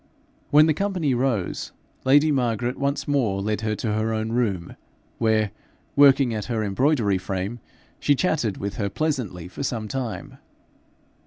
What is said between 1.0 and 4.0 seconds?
rose, lady Margaret once more led her to